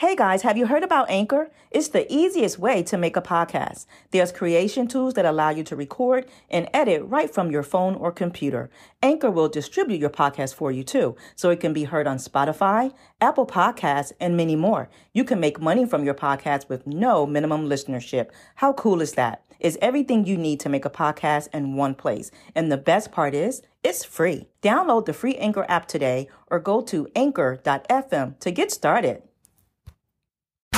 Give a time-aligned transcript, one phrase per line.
[0.00, 1.50] Hey guys, have you heard about Anchor?
[1.70, 3.84] It's the easiest way to make a podcast.
[4.12, 8.10] There's creation tools that allow you to record and edit right from your phone or
[8.10, 8.70] computer.
[9.02, 12.94] Anchor will distribute your podcast for you too, so it can be heard on Spotify,
[13.20, 14.88] Apple Podcasts, and many more.
[15.12, 18.30] You can make money from your podcast with no minimum listenership.
[18.54, 19.44] How cool is that?
[19.58, 22.30] It's everything you need to make a podcast in one place.
[22.54, 24.48] And the best part is, it's free.
[24.62, 29.24] Download the free Anchor app today or go to anchor.fm to get started.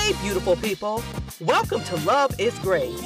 [0.00, 1.04] Hey, beautiful people.
[1.40, 3.04] Welcome to Love is Grace.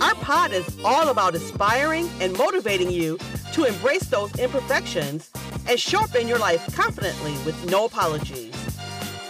[0.00, 3.18] Our pod is all about inspiring and motivating you
[3.54, 5.30] to embrace those imperfections
[5.68, 8.54] and sharpen your life confidently with no apologies.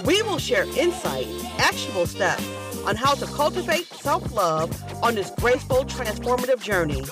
[0.05, 2.47] We will share insight, actionable steps
[2.85, 4.71] on how to cultivate self love
[5.03, 7.05] on this graceful, transformative journey.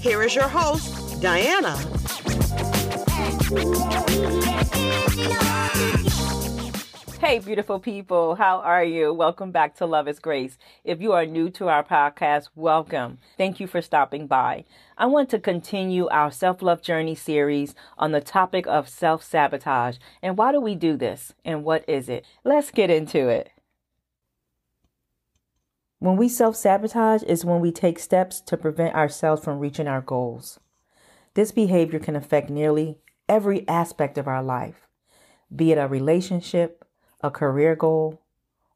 [0.00, 1.76] Here is your host, Diana.
[7.24, 8.34] Hey, beautiful people.
[8.34, 9.10] How are you?
[9.10, 10.58] Welcome back to Love is Grace.
[10.84, 13.16] If you are new to our podcast, welcome.
[13.38, 14.66] Thank you for stopping by.
[14.98, 19.96] I want to continue our self love journey series on the topic of self sabotage.
[20.20, 21.32] And why do we do this?
[21.46, 22.26] And what is it?
[22.44, 23.50] Let's get into it.
[26.00, 30.02] When we self sabotage is when we take steps to prevent ourselves from reaching our
[30.02, 30.60] goals.
[31.32, 32.98] This behavior can affect nearly
[33.30, 34.86] every aspect of our life,
[35.56, 36.83] be it a relationship,
[37.24, 38.20] a career goal,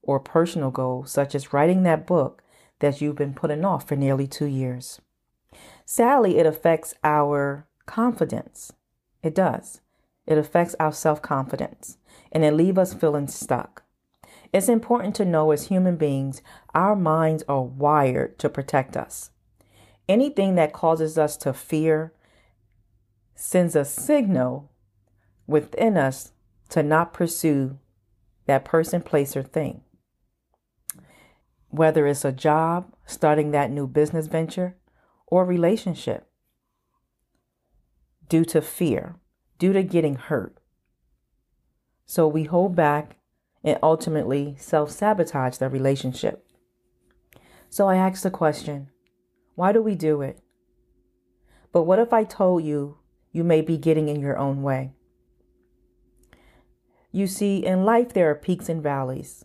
[0.02, 2.42] or personal goal, such as writing that book
[2.78, 5.00] that you've been putting off for nearly two years.
[5.84, 8.72] Sadly, it affects our confidence.
[9.22, 9.82] It does.
[10.26, 11.98] It affects our self confidence
[12.32, 13.82] and it leaves us feeling stuck.
[14.52, 16.40] It's important to know as human beings,
[16.74, 19.30] our minds are wired to protect us.
[20.08, 22.14] Anything that causes us to fear
[23.34, 24.70] sends a signal
[25.46, 26.32] within us
[26.70, 27.78] to not pursue
[28.48, 29.82] that person, place, or thing.
[31.68, 34.76] Whether it's a job, starting that new business venture,
[35.26, 36.26] or relationship.
[38.28, 39.16] Due to fear,
[39.58, 40.56] due to getting hurt.
[42.06, 43.18] So we hold back
[43.62, 46.46] and ultimately self sabotage the relationship.
[47.68, 48.88] So I ask the question
[49.56, 50.40] why do we do it?
[51.70, 52.96] But what if I told you
[53.30, 54.92] you may be getting in your own way?
[57.10, 59.44] You see, in life, there are peaks and valleys.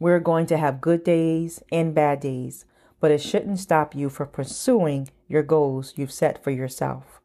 [0.00, 2.64] We're going to have good days and bad days,
[3.00, 7.20] but it shouldn't stop you from pursuing your goals you've set for yourself.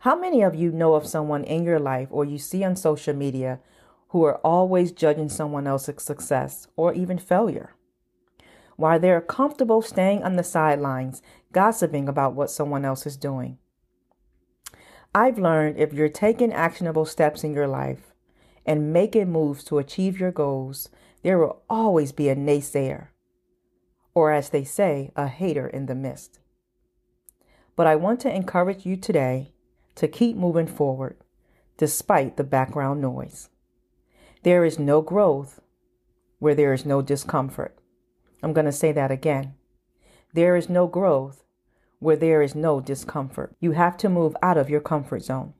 [0.00, 3.14] How many of you know of someone in your life or you see on social
[3.14, 3.60] media
[4.08, 7.74] who are always judging someone else's success or even failure?
[8.76, 13.58] While they're comfortable staying on the sidelines, gossiping about what someone else is doing.
[15.14, 18.13] I've learned if you're taking actionable steps in your life,
[18.66, 20.88] and making moves to achieve your goals,
[21.22, 23.08] there will always be a naysayer,
[24.14, 26.40] or as they say, a hater in the midst.
[27.76, 29.52] But I want to encourage you today
[29.96, 31.16] to keep moving forward
[31.76, 33.48] despite the background noise.
[34.42, 35.60] There is no growth
[36.38, 37.78] where there is no discomfort.
[38.42, 39.54] I'm going to say that again.
[40.34, 41.44] There is no growth
[41.98, 43.56] where there is no discomfort.
[43.60, 45.54] You have to move out of your comfort zone.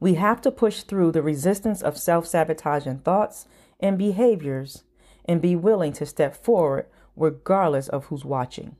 [0.00, 3.46] We have to push through the resistance of self sabotaging thoughts
[3.80, 4.84] and behaviors
[5.24, 6.86] and be willing to step forward
[7.16, 8.76] regardless of who's watching.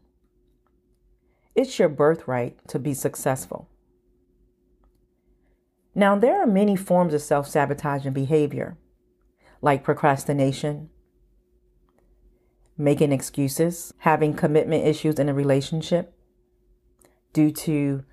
[1.54, 3.68] It's your birthright to be successful.
[5.94, 8.78] Now, there are many forms of self sabotaging behavior,
[9.60, 10.90] like procrastination,
[12.76, 16.14] making excuses, having commitment issues in a relationship
[17.32, 18.04] due to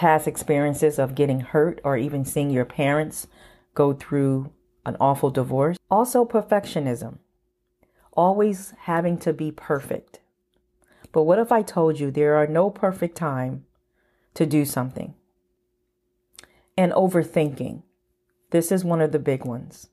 [0.00, 3.26] past experiences of getting hurt or even seeing your parents
[3.74, 4.50] go through
[4.86, 5.76] an awful divorce.
[5.90, 7.18] Also, perfectionism,
[8.14, 10.20] always having to be perfect.
[11.12, 13.66] But what if I told you there are no perfect time
[14.32, 15.12] to do something?
[16.78, 17.82] And overthinking.
[18.52, 19.90] This is one of the big ones.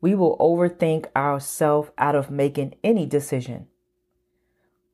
[0.00, 3.68] We will overthink ourselves out of making any decision.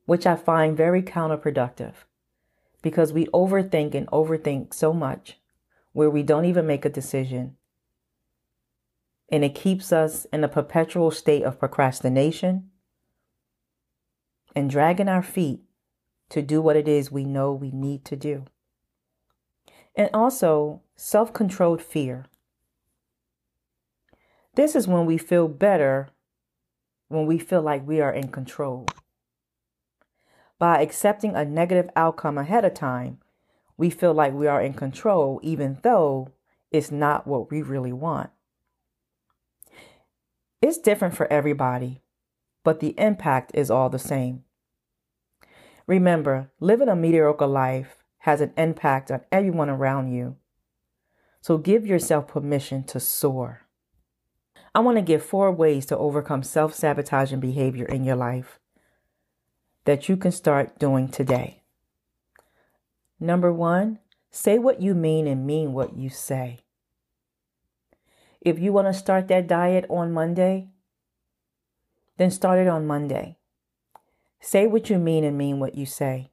[0.05, 2.05] which I find very counterproductive
[2.85, 5.39] because we overthink and overthink so much
[5.91, 7.57] where we don't even make a decision.
[9.27, 12.69] And it keeps us in a perpetual state of procrastination
[14.55, 15.61] and dragging our feet
[16.29, 18.45] to do what it is we know we need to do.
[19.95, 22.27] And also self controlled fear.
[24.53, 26.09] This is when we feel better
[27.07, 28.85] when we feel like we are in control.
[30.57, 33.19] By accepting a negative outcome ahead of time,
[33.77, 36.29] we feel like we are in control, even though
[36.71, 38.29] it's not what we really want.
[40.61, 42.01] It's different for everybody,
[42.63, 44.43] but the impact is all the same.
[45.87, 50.37] Remember, living a mediocre life has an impact on everyone around you.
[51.41, 53.61] So give yourself permission to soar.
[54.73, 58.59] I want to give four ways to overcome self sabotaging behavior in your life
[59.85, 61.61] that you can start doing today.
[63.19, 63.99] Number one,
[64.29, 66.59] say what you mean and mean what you say.
[68.41, 70.69] If you want to start that diet on Monday,
[72.17, 73.37] then start it on Monday.
[74.39, 76.31] Say what you mean and mean what you say.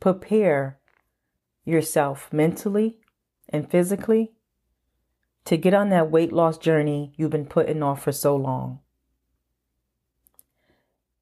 [0.00, 0.78] Prepare
[1.64, 2.98] yourself mentally
[3.48, 4.32] and physically
[5.44, 8.80] to get on that weight loss journey you've been putting off for so long.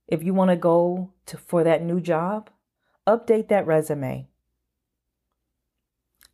[0.09, 2.49] If you want to go to, for that new job,
[3.07, 4.27] update that resume.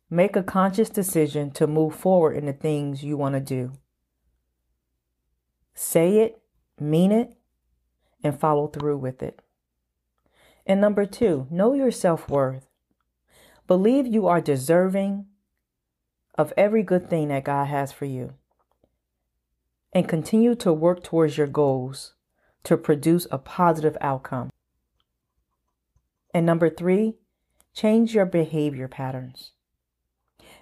[0.09, 3.73] Make a conscious decision to move forward in the things you want to do.
[5.73, 6.41] Say it,
[6.79, 7.35] mean it,
[8.23, 9.41] and follow through with it.
[10.65, 12.67] And number two, know your self worth.
[13.67, 15.25] Believe you are deserving
[16.37, 18.35] of every good thing that God has for you.
[19.91, 22.14] And continue to work towards your goals
[22.65, 24.49] to produce a positive outcome.
[26.33, 27.15] And number three,
[27.73, 29.51] change your behavior patterns.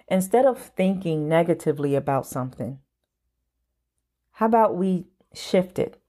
[0.06, 2.78] Instead of thinking negatively about something,
[4.32, 6.00] how about we shift it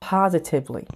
[0.00, 0.86] positively?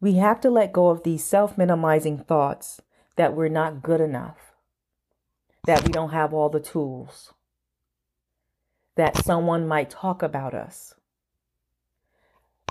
[0.00, 2.80] We have to let go of these self minimizing thoughts
[3.16, 4.52] that we're not good enough,
[5.66, 7.32] that we don't have all the tools,
[8.96, 10.94] that someone might talk about us,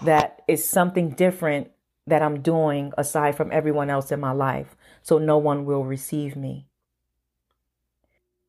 [0.04, 1.72] that is something different
[2.06, 6.36] that I'm doing aside from everyone else in my life, so no one will receive
[6.36, 6.68] me.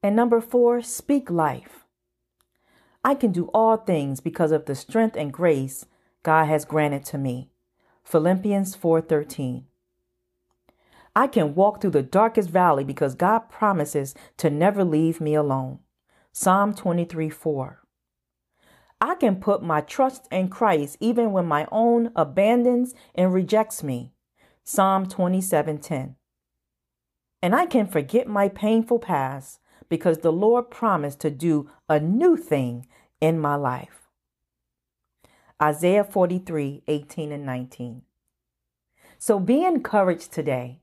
[0.02, 1.84] And number four, speak life.
[3.04, 5.86] I can do all things because of the strength and grace
[6.22, 7.50] God has granted to me.
[8.04, 9.64] Philippians 4:13.
[11.16, 15.80] I can walk through the darkest valley because God promises to never leave me alone.
[16.32, 17.78] Psalm 23:4.
[19.00, 24.12] I can put my trust in Christ even when my own abandons and rejects me.
[24.64, 26.16] Psalm 27:10.
[27.40, 32.36] And I can forget my painful past because the Lord promised to do a new
[32.36, 32.86] thing
[33.20, 34.08] in my life.
[35.62, 38.02] Isaiah 43, 18 and 19.
[39.18, 40.80] So be encouraged today.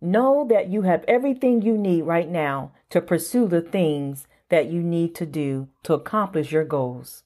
[0.00, 4.82] Know that you have everything you need right now to pursue the things that you
[4.82, 7.24] need to do to accomplish your goals.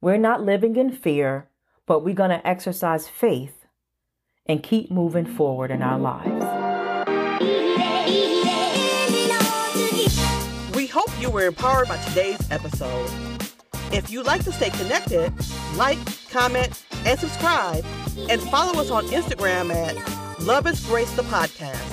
[0.00, 1.48] We're not living in fear,
[1.86, 3.66] but we're going to exercise faith
[4.46, 6.44] and keep moving forward in our lives.
[10.74, 13.10] We hope you were empowered by today's episode.
[13.92, 15.32] If you'd like to stay connected,
[15.76, 15.98] like,
[16.30, 17.84] comment, and subscribe,
[18.28, 21.90] and follow us on Instagram at Love is Grace the Podcast.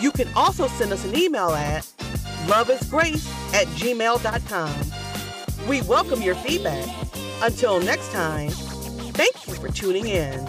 [0.00, 1.92] You can also send us an email at
[2.46, 5.68] loveisgrace at gmail.com.
[5.68, 6.88] We welcome your feedback.
[7.42, 10.46] Until next time, thank you for tuning in.